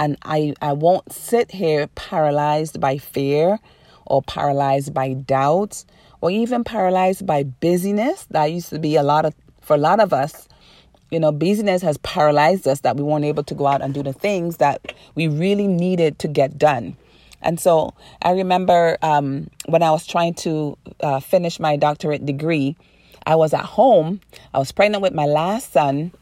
and 0.00 0.16
I, 0.22 0.54
I 0.62 0.72
won't 0.72 1.12
sit 1.12 1.50
here 1.50 1.86
paralyzed 1.88 2.80
by 2.80 2.96
fear 2.96 3.58
or 4.06 4.22
paralyzed 4.22 4.94
by 4.94 5.12
doubts 5.12 5.84
or 6.22 6.30
even 6.30 6.64
paralyzed 6.64 7.26
by 7.26 7.42
busyness. 7.42 8.26
That 8.30 8.46
used 8.46 8.70
to 8.70 8.78
be 8.78 8.96
a 8.96 9.02
lot 9.02 9.26
of, 9.26 9.34
for 9.60 9.74
a 9.74 9.78
lot 9.78 10.00
of 10.00 10.14
us, 10.14 10.48
you 11.10 11.20
know, 11.20 11.30
busyness 11.32 11.82
has 11.82 11.98
paralyzed 11.98 12.66
us 12.66 12.80
that 12.80 12.96
we 12.96 13.02
weren't 13.02 13.26
able 13.26 13.42
to 13.44 13.54
go 13.54 13.66
out 13.66 13.82
and 13.82 13.92
do 13.92 14.02
the 14.02 14.14
things 14.14 14.56
that 14.56 14.94
we 15.16 15.28
really 15.28 15.66
needed 15.66 16.18
to 16.20 16.28
get 16.28 16.56
done. 16.56 16.96
And 17.42 17.60
so 17.60 17.92
I 18.22 18.30
remember 18.30 18.96
um, 19.02 19.50
when 19.66 19.82
I 19.82 19.90
was 19.90 20.06
trying 20.06 20.32
to 20.34 20.78
uh, 21.00 21.20
finish 21.20 21.60
my 21.60 21.76
doctorate 21.76 22.24
degree, 22.24 22.74
I 23.26 23.36
was 23.36 23.52
at 23.52 23.66
home. 23.66 24.22
I 24.54 24.58
was 24.58 24.72
pregnant 24.72 25.02
with 25.02 25.12
my 25.12 25.26
last 25.26 25.72
son. 25.72 26.12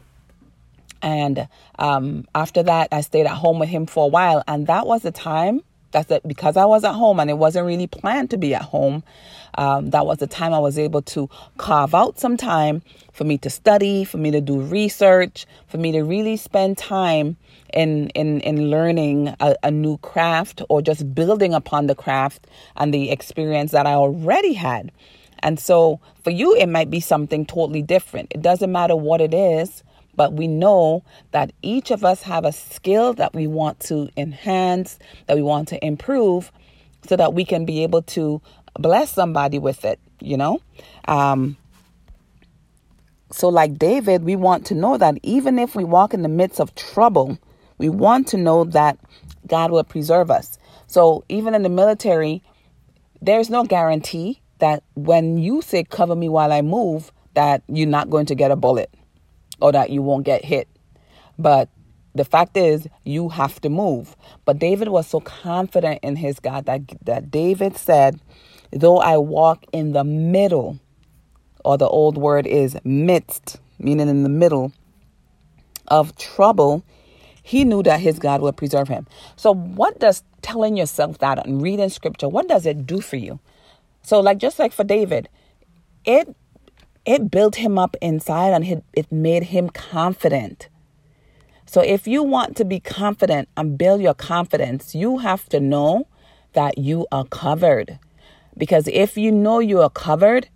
And 1.01 1.47
um, 1.77 2.25
after 2.35 2.63
that, 2.63 2.89
I 2.91 3.01
stayed 3.01 3.25
at 3.25 3.35
home 3.35 3.59
with 3.59 3.69
him 3.69 3.85
for 3.85 4.05
a 4.05 4.07
while. 4.07 4.43
And 4.47 4.67
that 4.67 4.85
was 4.85 5.03
the 5.03 5.11
time 5.11 5.61
that's 5.91 6.11
it 6.11 6.27
because 6.27 6.57
I 6.57 6.65
was 6.65 6.83
at 6.83 6.93
home 6.93 7.19
and 7.19 7.29
it 7.29 7.37
wasn't 7.37 7.65
really 7.65 7.87
planned 7.87 8.29
to 8.31 8.37
be 8.37 8.53
at 8.53 8.61
home. 8.61 9.03
Um, 9.57 9.89
that 9.89 10.05
was 10.05 10.19
the 10.19 10.27
time 10.27 10.53
I 10.53 10.59
was 10.59 10.77
able 10.77 11.01
to 11.03 11.29
carve 11.57 11.95
out 11.95 12.19
some 12.19 12.37
time 12.37 12.81
for 13.11 13.23
me 13.23 13.37
to 13.39 13.49
study, 13.49 14.03
for 14.03 14.17
me 14.17 14.31
to 14.31 14.41
do 14.41 14.61
research, 14.61 15.47
for 15.67 15.77
me 15.77 15.91
to 15.93 16.03
really 16.03 16.37
spend 16.37 16.77
time 16.77 17.37
in 17.73 18.09
in 18.09 18.41
in 18.41 18.69
learning 18.69 19.35
a, 19.39 19.55
a 19.63 19.71
new 19.71 19.97
craft 19.99 20.61
or 20.69 20.81
just 20.81 21.13
building 21.13 21.53
upon 21.53 21.87
the 21.87 21.95
craft 21.95 22.47
and 22.77 22.93
the 22.93 23.09
experience 23.11 23.71
that 23.71 23.87
I 23.87 23.93
already 23.93 24.53
had. 24.53 24.91
And 25.41 25.59
so 25.59 25.99
for 26.23 26.31
you, 26.31 26.55
it 26.55 26.67
might 26.67 26.89
be 26.89 26.99
something 26.99 27.45
totally 27.45 27.81
different. 27.81 28.31
It 28.31 28.41
doesn't 28.41 28.71
matter 28.71 28.95
what 28.95 29.21
it 29.21 29.33
is 29.33 29.83
but 30.19 30.33
we 30.33 30.49
know 30.49 31.01
that 31.31 31.53
each 31.61 31.91
of 31.91 32.03
us 32.03 32.23
have 32.23 32.43
a 32.43 32.51
skill 32.51 33.13
that 33.13 33.33
we 33.33 33.47
want 33.47 33.79
to 33.79 34.09
enhance, 34.17 34.99
that 35.27 35.37
we 35.37 35.41
want 35.41 35.69
to 35.69 35.81
improve 35.81 36.51
so 37.07 37.15
that 37.15 37.33
we 37.33 37.45
can 37.45 37.63
be 37.63 37.83
able 37.83 38.01
to 38.01 38.41
bless 38.77 39.13
somebody 39.13 39.57
with 39.59 39.85
it, 39.85 39.97
you 40.19 40.35
know? 40.35 40.59
Um, 41.07 41.55
so, 43.31 43.47
like 43.47 43.77
David, 43.79 44.25
we 44.25 44.35
want 44.35 44.65
to 44.65 44.75
know 44.75 44.97
that 44.97 45.17
even 45.23 45.57
if 45.57 45.73
we 45.73 45.85
walk 45.85 46.13
in 46.13 46.21
the 46.21 46.27
midst 46.27 46.59
of 46.59 46.75
trouble, 46.75 47.39
we 47.77 47.87
want 47.87 48.27
to 48.27 48.37
know 48.37 48.65
that 48.65 48.99
God 49.47 49.71
will 49.71 49.85
preserve 49.85 50.29
us. 50.29 50.59
So, 50.87 51.23
even 51.29 51.55
in 51.55 51.63
the 51.63 51.69
military, 51.69 52.43
there's 53.21 53.49
no 53.49 53.63
guarantee 53.63 54.41
that 54.57 54.83
when 54.95 55.37
you 55.37 55.61
say, 55.61 55.85
cover 55.85 56.13
me 56.13 56.27
while 56.27 56.51
I 56.51 56.61
move, 56.61 57.13
that 57.35 57.63
you're 57.69 57.87
not 57.87 58.09
going 58.09 58.25
to 58.25 58.35
get 58.35 58.51
a 58.51 58.57
bullet 58.57 58.93
or 59.61 59.71
that 59.71 59.89
you 59.89 60.01
won't 60.01 60.25
get 60.25 60.45
hit. 60.45 60.67
But 61.37 61.69
the 62.15 62.25
fact 62.25 62.57
is, 62.57 62.87
you 63.03 63.29
have 63.29 63.61
to 63.61 63.69
move. 63.69 64.15
But 64.45 64.59
David 64.59 64.89
was 64.89 65.07
so 65.07 65.19
confident 65.19 65.99
in 66.03 66.15
his 66.15 66.39
God 66.39 66.65
that, 66.65 66.81
that 67.05 67.31
David 67.31 67.77
said, 67.77 68.19
Though 68.71 68.97
I 68.99 69.17
walk 69.17 69.65
in 69.71 69.93
the 69.93 70.03
middle, 70.03 70.79
or 71.65 71.77
the 71.77 71.87
old 71.87 72.17
word 72.17 72.45
is 72.45 72.77
midst, 72.83 73.57
meaning 73.79 74.07
in 74.07 74.23
the 74.23 74.29
middle 74.29 74.71
of 75.87 76.15
trouble, 76.17 76.83
he 77.41 77.63
knew 77.63 77.81
that 77.83 77.99
his 77.99 78.19
God 78.19 78.41
would 78.41 78.57
preserve 78.57 78.87
him. 78.87 79.07
So, 79.35 79.53
what 79.53 79.99
does 79.99 80.23
telling 80.41 80.77
yourself 80.77 81.17
that 81.19 81.45
and 81.45 81.61
reading 81.61 81.89
scripture, 81.89 82.29
what 82.29 82.47
does 82.47 82.65
it 82.65 82.85
do 82.85 83.01
for 83.01 83.15
you? 83.15 83.39
So, 84.03 84.19
like 84.19 84.37
just 84.37 84.59
like 84.59 84.71
for 84.71 84.83
David, 84.83 85.29
it 86.05 86.35
it 87.05 87.31
built 87.31 87.55
him 87.55 87.77
up 87.77 87.95
inside 88.01 88.53
and 88.53 88.83
it 88.93 89.11
made 89.11 89.43
him 89.43 89.69
confident. 89.69 90.69
So 91.65 91.81
if 91.81 92.07
you 92.07 92.23
want 92.23 92.55
to 92.57 92.65
be 92.65 92.79
confident 92.79 93.47
and 93.55 93.77
build 93.77 94.01
your 94.01 94.15
confidence, 94.15 94.95
you 94.95 95.19
have 95.19 95.47
to 95.49 95.59
know 95.59 96.07
that 96.53 96.77
you 96.77 97.05
are 97.11 97.25
covered. 97.25 97.99
Because 98.57 98.87
if 98.87 99.17
you 99.17 99.31
know 99.31 99.59
you 99.59 99.81
are 99.81 99.89
covered, 99.89 100.49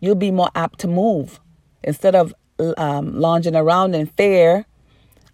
you'll 0.00 0.14
be 0.14 0.30
more 0.30 0.50
apt 0.54 0.78
to 0.80 0.88
move. 0.88 1.40
Instead 1.82 2.14
of 2.14 2.34
um, 2.76 3.18
lounging 3.18 3.56
around 3.56 3.94
in 3.94 4.06
fear 4.06 4.66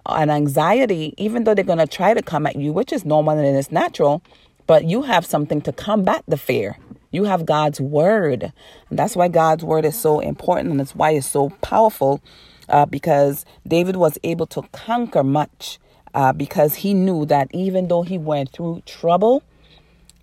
and 0.06 0.30
anxiety, 0.30 1.14
even 1.16 1.44
though 1.44 1.54
they're 1.54 1.64
going 1.64 1.78
to 1.78 1.86
try 1.86 2.14
to 2.14 2.22
come 2.22 2.46
at 2.46 2.56
you, 2.56 2.72
which 2.72 2.92
is 2.92 3.04
normal 3.04 3.36
and 3.36 3.56
it's 3.56 3.72
natural, 3.72 4.22
but 4.66 4.84
you 4.84 5.02
have 5.02 5.26
something 5.26 5.60
to 5.62 5.72
combat 5.72 6.22
the 6.28 6.36
fear. 6.36 6.78
You 7.14 7.24
have 7.24 7.46
God's 7.46 7.80
word. 7.80 8.52
And 8.90 8.98
that's 8.98 9.14
why 9.14 9.28
God's 9.28 9.62
word 9.62 9.84
is 9.84 9.98
so 9.98 10.18
important 10.20 10.70
and 10.70 10.80
that's 10.80 10.94
why 10.94 11.12
it's 11.12 11.28
so 11.28 11.50
powerful 11.62 12.20
uh, 12.68 12.86
because 12.86 13.44
David 13.66 13.96
was 13.96 14.18
able 14.24 14.46
to 14.48 14.62
conquer 14.72 15.22
much 15.22 15.78
uh, 16.14 16.32
because 16.32 16.76
he 16.76 16.92
knew 16.92 17.24
that 17.26 17.48
even 17.52 17.88
though 17.88 18.02
he 18.02 18.18
went 18.18 18.50
through 18.52 18.82
trouble, 18.86 19.42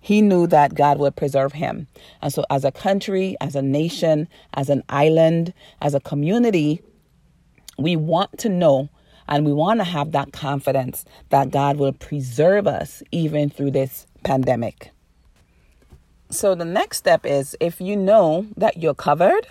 he 0.02 0.20
knew 0.20 0.46
that 0.48 0.74
God 0.74 0.98
would 0.98 1.16
preserve 1.16 1.52
him. 1.52 1.86
And 2.20 2.32
so, 2.32 2.44
as 2.50 2.64
a 2.64 2.72
country, 2.72 3.36
as 3.40 3.54
a 3.54 3.62
nation, 3.62 4.28
as 4.54 4.68
an 4.68 4.82
island, 4.88 5.54
as 5.80 5.94
a 5.94 6.00
community, 6.00 6.82
we 7.78 7.94
want 7.96 8.36
to 8.40 8.48
know 8.48 8.90
and 9.28 9.46
we 9.46 9.52
want 9.52 9.80
to 9.80 9.84
have 9.84 10.12
that 10.12 10.32
confidence 10.32 11.04
that 11.30 11.50
God 11.50 11.76
will 11.76 11.92
preserve 11.92 12.66
us 12.66 13.02
even 13.12 13.48
through 13.48 13.70
this 13.70 14.06
pandemic. 14.24 14.90
So 16.32 16.54
the 16.54 16.64
next 16.64 16.96
step 16.96 17.26
is 17.26 17.54
if 17.60 17.78
you 17.78 17.94
know 17.94 18.46
that 18.56 18.78
you're 18.78 18.94
covered, 18.94 19.48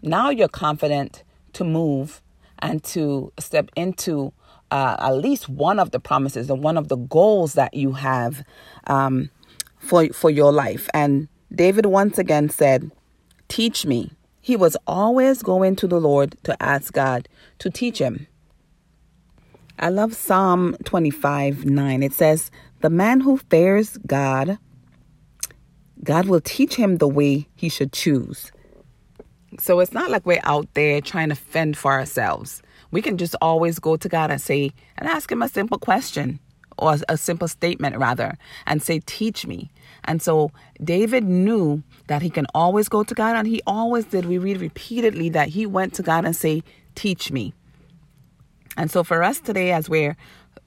now 0.00 0.30
you're 0.30 0.46
confident 0.46 1.24
to 1.54 1.64
move 1.64 2.22
and 2.60 2.84
to 2.84 3.32
step 3.40 3.68
into 3.74 4.32
uh, 4.70 4.96
at 5.00 5.16
least 5.16 5.48
one 5.48 5.80
of 5.80 5.90
the 5.90 5.98
promises 5.98 6.48
and 6.48 6.62
one 6.62 6.78
of 6.78 6.86
the 6.86 6.96
goals 6.96 7.54
that 7.54 7.74
you 7.74 7.92
have 7.92 8.44
um, 8.86 9.28
for 9.78 10.06
for 10.12 10.30
your 10.30 10.52
life. 10.52 10.88
And 10.94 11.26
David 11.52 11.86
once 11.86 12.16
again 12.16 12.48
said, 12.48 12.92
"Teach 13.48 13.84
me." 13.84 14.12
He 14.40 14.56
was 14.56 14.76
always 14.86 15.42
going 15.42 15.74
to 15.76 15.88
the 15.88 16.00
Lord 16.00 16.36
to 16.44 16.62
ask 16.62 16.92
God 16.92 17.28
to 17.58 17.70
teach 17.70 17.98
him. 17.98 18.26
I 19.78 19.88
love 19.88 20.14
Psalm 20.14 20.76
25 20.84 21.64
9. 21.64 22.02
It 22.02 22.12
says, 22.12 22.50
The 22.82 22.90
man 22.90 23.20
who 23.20 23.38
fears 23.38 23.96
God 24.06 24.58
God 26.04 26.26
will 26.26 26.40
teach 26.40 26.74
him 26.74 26.98
the 26.98 27.08
way 27.08 27.48
he 27.56 27.68
should 27.68 27.92
choose. 27.92 28.52
So 29.58 29.80
it's 29.80 29.92
not 29.92 30.10
like 30.10 30.26
we're 30.26 30.40
out 30.42 30.72
there 30.74 31.00
trying 31.00 31.30
to 31.30 31.34
fend 31.34 31.76
for 31.76 31.92
ourselves. 31.92 32.62
We 32.90 33.02
can 33.02 33.16
just 33.16 33.34
always 33.40 33.78
go 33.78 33.96
to 33.96 34.08
God 34.08 34.30
and 34.30 34.40
say, 34.40 34.72
and 34.98 35.08
ask 35.08 35.30
him 35.30 35.42
a 35.42 35.48
simple 35.48 35.78
question 35.78 36.40
or 36.76 36.96
a 37.08 37.16
simple 37.16 37.48
statement 37.48 37.96
rather, 37.96 38.36
and 38.66 38.82
say, 38.82 39.00
Teach 39.06 39.46
me. 39.46 39.70
And 40.04 40.20
so 40.20 40.50
David 40.82 41.24
knew 41.24 41.82
that 42.08 42.20
he 42.20 42.30
can 42.30 42.46
always 42.54 42.88
go 42.88 43.04
to 43.04 43.14
God, 43.14 43.36
and 43.36 43.46
he 43.46 43.62
always 43.66 44.06
did. 44.06 44.26
We 44.26 44.38
read 44.38 44.60
repeatedly 44.60 45.28
that 45.30 45.48
he 45.50 45.66
went 45.66 45.94
to 45.94 46.02
God 46.02 46.24
and 46.24 46.34
say, 46.34 46.62
Teach 46.94 47.30
me. 47.30 47.54
And 48.76 48.90
so 48.90 49.04
for 49.04 49.22
us 49.22 49.38
today, 49.38 49.70
as 49.70 49.88
we're 49.88 50.16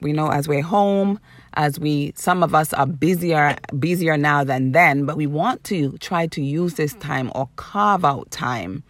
we 0.00 0.12
know 0.12 0.28
as 0.28 0.46
we're 0.46 0.62
home, 0.62 1.18
as 1.54 1.78
we 1.78 2.12
some 2.16 2.42
of 2.42 2.54
us 2.54 2.72
are 2.72 2.86
busier 2.86 3.56
busier 3.78 4.16
now 4.16 4.44
than 4.44 4.72
then, 4.72 5.06
but 5.06 5.16
we 5.16 5.26
want 5.26 5.64
to 5.64 5.96
try 5.98 6.26
to 6.28 6.42
use 6.42 6.74
this 6.74 6.92
mm-hmm. 6.92 7.08
time 7.08 7.32
or 7.34 7.48
carve 7.56 8.04
out 8.04 8.30
time 8.30 8.82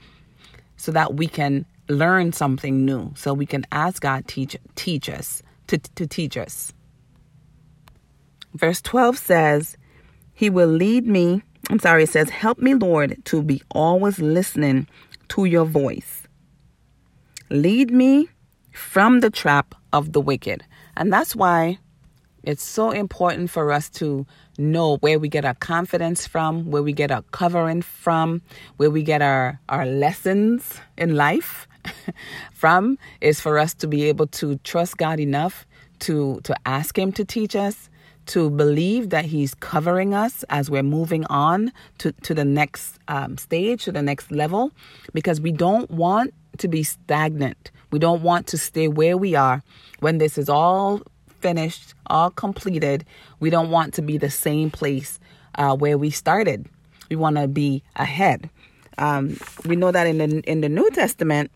so 0.77 0.93
that 0.93 1.15
we 1.15 1.27
can 1.27 1.65
learn 1.88 2.33
something 2.33 2.85
new. 2.85 3.12
So 3.17 3.33
we 3.33 3.47
can 3.47 3.65
ask 3.73 4.03
God 4.03 4.27
teach 4.29 4.57
teach 4.75 5.09
us 5.09 5.43
to, 5.69 5.79
to 5.79 6.07
teach 6.07 6.37
us. 6.37 6.73
Verse 8.55 8.81
12 8.81 9.19
says, 9.19 9.77
He 10.33 10.50
will 10.50 10.69
lead 10.69 11.07
me. 11.07 11.43
I'm 11.71 11.79
sorry, 11.79 12.05
it 12.05 12.09
says, 12.09 12.31
Help 12.31 12.59
me, 12.59 12.75
Lord, 12.75 13.23
to 13.27 13.43
be 13.43 13.62
always 13.71 14.19
listening 14.19 14.88
to 15.29 15.45
your 15.45 15.65
voice. 15.65 16.27
Lead 17.50 17.91
me 17.91 18.29
from 18.73 19.21
the 19.21 19.31
trap 19.31 19.75
of 19.93 20.12
the 20.12 20.21
wicked. 20.21 20.65
And 20.99 21.12
that's 21.12 21.37
why 21.37 21.78
it's 22.43 22.62
so 22.62 22.90
important 22.90 23.50
for 23.50 23.71
us 23.71 23.88
to 23.90 24.26
know 24.59 24.97
where 24.97 25.21
we 25.21 25.28
get 25.28 25.45
our 25.45 25.55
confidence 25.55 26.26
from, 26.26 26.71
where 26.73 26.83
we 26.83 26.93
get 26.93 27.12
our 27.12 27.23
covering 27.31 27.83
from, 27.83 28.43
where 28.78 28.90
we 28.90 29.05
get 29.05 29.23
our, 29.23 29.61
our 29.69 29.87
lessons 29.87 30.81
in 30.97 31.14
life 31.14 31.69
from, 32.52 32.99
is 33.21 33.40
for 33.40 33.59
us 33.59 33.75
to 33.75 33.87
be 33.87 34.09
able 34.09 34.26
to 34.26 34.57
trust 34.64 34.97
God 34.97 35.21
enough 35.21 35.64
to, 36.00 36.40
to 36.43 36.55
ask 36.67 36.99
Him 36.99 37.12
to 37.12 37.25
teach 37.25 37.55
us, 37.55 37.88
to 38.26 38.50
believe 38.50 39.11
that 39.11 39.25
He's 39.25 39.55
covering 39.55 40.14
us 40.14 40.45
as 40.50 40.69
we're 40.69 40.83
moving 40.83 41.25
on 41.26 41.73
to, 41.99 42.11
to 42.11 42.35
the 42.35 42.45
next 42.45 42.99
um, 43.07 43.38
stage, 43.38 43.85
to 43.85 43.93
the 43.93 44.02
next 44.02 44.33
level, 44.33 44.73
because 45.12 45.40
we 45.40 45.52
don't 45.52 45.88
want 45.93 46.35
to 46.59 46.67
be 46.67 46.83
stagnant. 46.83 47.71
We 47.90 47.99
don't 47.99 48.23
want 48.23 48.47
to 48.49 48.59
stay 48.59 48.88
where 48.88 49.16
we 49.16 49.35
are 49.35 49.62
when 50.00 50.18
this 50.18 50.38
is 50.38 50.49
all 50.49 51.02
finished, 51.40 51.95
all 52.07 52.30
completed. 52.30 53.04
We 53.40 53.50
don't 53.50 53.71
want 53.71 53.95
to 53.95 54.02
be 54.02 54.18
the 54.18 54.30
same 54.30 54.71
place 54.71 55.18
uh, 55.54 55.76
where 55.76 55.97
we 55.97 56.11
started. 56.11 56.66
We 57.09 57.16
want 57.16 57.37
to 57.37 57.49
be 57.49 57.83
ahead. 57.97 58.50
Um, 58.99 59.38
we 59.64 59.76
know 59.76 59.92
that 59.92 60.07
in 60.07 60.18
the 60.18 60.40
in 60.50 60.61
the 60.61 60.68
New 60.68 60.90
Testament, 60.90 61.50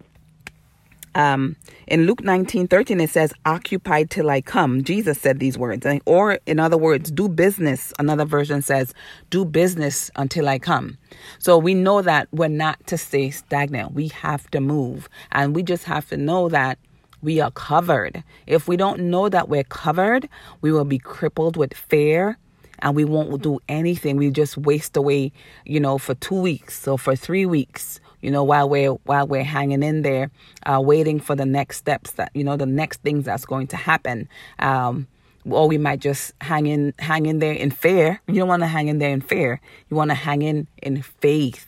Um, 1.15 1.57
in 1.87 2.07
Luke 2.07 2.23
19 2.23 2.69
13, 2.69 3.01
it 3.01 3.11
says, 3.11 3.33
Occupy 3.45 4.05
till 4.05 4.31
I 4.31 4.41
come. 4.41 4.83
Jesus 4.83 5.21
said 5.21 5.39
these 5.39 5.59
words. 5.59 5.87
Or, 6.07 6.39
in 6.47 6.59
other 6.59 6.79
words, 6.79 7.11
do 7.11 7.29
business. 7.29 7.93
Another 7.99 8.25
version 8.25 8.63
says, 8.63 8.95
Do 9.31 9.45
business 9.45 10.11
until 10.17 10.49
I 10.49 10.59
come. 10.59 10.99
So 11.39 11.59
we 11.59 11.75
know 11.75 12.03
that 12.03 12.29
we're 12.33 12.49
not 12.49 12.87
to 12.89 12.99
stay 12.99 13.31
stagnant. 13.31 13.93
We 13.93 14.09
have 14.09 14.51
to 14.53 14.61
move. 14.61 15.09
And 15.33 15.55
we 15.55 15.63
just 15.63 15.85
have 15.85 16.09
to 16.09 16.17
know 16.17 16.49
that 16.49 16.79
we 17.23 17.41
are 17.41 17.51
covered. 17.53 18.25
If 18.47 18.67
we 18.67 18.77
don't 18.77 19.01
know 19.11 19.29
that 19.29 19.49
we're 19.49 19.65
covered, 19.65 20.29
we 20.61 20.73
will 20.73 20.85
be 20.85 20.99
crippled 20.99 21.57
with 21.57 21.75
fear 21.75 22.37
and 22.81 22.97
we 22.97 23.05
won't 23.05 23.43
do 23.43 23.61
anything. 23.69 24.17
We 24.17 24.31
just 24.31 24.59
waste 24.59 24.97
away, 24.97 25.33
you 25.65 25.81
know, 25.81 25.99
for 25.99 26.15
two 26.15 26.41
weeks 26.41 26.87
or 26.87 26.99
for 26.99 27.15
three 27.17 27.47
weeks, 27.47 28.01
you 28.23 28.31
know, 28.31 28.45
while 28.45 28.69
we're 28.69 28.93
while 28.93 29.27
we're 29.27 29.45
hanging 29.45 29.83
in 29.83 30.03
there, 30.03 30.31
uh, 30.65 30.81
waiting 30.81 31.21
for 31.21 31.35
the 31.37 31.45
next 31.45 31.77
steps 31.77 32.13
that 32.13 32.31
you 32.35 32.45
know 32.45 32.57
the 32.57 32.67
next 32.67 33.03
things 33.03 33.25
that's 33.27 33.45
going 33.45 33.67
to 33.69 33.77
happen. 33.77 34.29
Um, 34.59 35.09
or 35.45 35.67
we 35.67 35.77
might 35.77 35.99
just 35.99 36.33
hang 36.41 36.67
in 36.67 36.95
hang 36.99 37.27
in 37.27 37.41
there 37.41 37.53
in 37.53 37.71
fear. 37.71 38.21
You 38.29 38.37
don't 38.37 38.49
want 38.49 38.63
to 38.63 38.69
hang 38.69 38.89
in 38.89 38.99
there 38.99 39.11
in 39.11 39.21
fear. 39.21 39.61
You 39.91 39.97
want 39.97 40.11
to 40.11 40.15
hang 40.15 40.43
in 40.43 40.69
in 40.83 41.03
faith, 41.03 41.67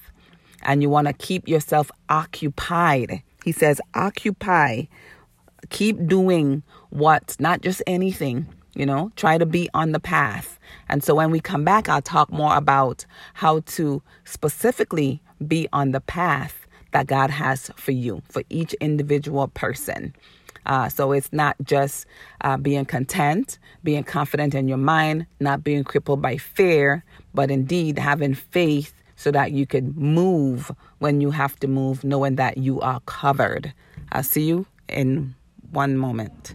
and 0.63 0.81
you 0.81 0.89
want 0.89 1.09
to 1.09 1.13
keep 1.13 1.49
yourself 1.49 1.91
occupied. 2.09 3.23
He 3.45 3.53
says, 3.53 3.81
occupy. 3.95 4.85
Keep 5.71 6.07
doing 6.07 6.63
what, 6.91 7.37
not 7.39 7.63
just 7.63 7.83
anything, 7.87 8.47
you 8.75 8.87
know, 8.87 9.13
try 9.17 9.39
to 9.39 9.47
be 9.47 9.69
on 9.75 9.93
the 9.93 10.01
path. 10.01 10.59
And 10.89 11.03
so 11.03 11.15
when 11.15 11.31
we 11.31 11.41
come 11.41 11.65
back, 11.65 11.89
I'll 11.89 12.03
talk 12.03 12.31
more 12.31 12.57
about 12.57 13.07
how 13.35 13.61
to 13.61 14.03
specifically 14.25 15.23
be 15.45 15.69
on 15.73 15.93
the 15.93 16.01
path 16.01 16.67
that 16.93 17.07
God 17.07 17.31
has 17.31 17.71
for 17.77 17.93
you, 17.93 18.23
for 18.29 18.43
each 18.51 18.73
individual 18.75 19.49
person. 19.49 20.15
Uh, 20.67 20.89
so 20.89 21.13
it's 21.13 21.33
not 21.33 21.57
just 21.63 22.07
uh, 22.41 22.57
being 22.57 22.85
content, 22.85 23.59
being 23.83 24.05
confident 24.05 24.55
in 24.55 24.69
your 24.69 24.79
mind, 24.79 25.27
not 25.41 25.63
being 25.63 25.85
crippled 25.85 26.23
by 26.23 26.37
fear, 26.37 27.05
but 27.35 27.51
indeed 27.51 27.99
having 27.99 28.35
faith 28.35 28.95
so 29.17 29.31
that 29.31 29.53
you 29.53 29.67
can 29.67 29.93
move 29.95 30.71
when 30.99 31.21
you 31.21 31.31
have 31.31 31.59
to 31.61 31.69
move, 31.69 32.03
knowing 32.03 32.37
that 32.37 32.59
you 32.59 32.81
are 32.81 33.01
covered. 33.01 33.73
I'll 34.13 34.23
see 34.23 34.45
you 34.45 34.67
in 34.89 35.35
one 35.71 35.97
moment. 35.97 36.55